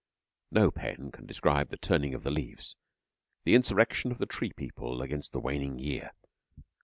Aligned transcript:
No 0.49 0.71
pen 0.71 1.11
can 1.11 1.27
describe 1.27 1.69
the 1.69 1.77
turning 1.77 2.15
of 2.15 2.23
the 2.23 2.31
leaves 2.31 2.75
the 3.43 3.53
insurrection 3.53 4.11
of 4.11 4.17
the 4.17 4.25
tree 4.25 4.51
people 4.51 4.99
against 5.03 5.31
the 5.31 5.39
waning 5.39 5.77
year. 5.77 6.13